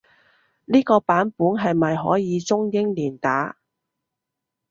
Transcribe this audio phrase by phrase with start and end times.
[0.65, 3.57] 呢個版本係咪可以中英連打？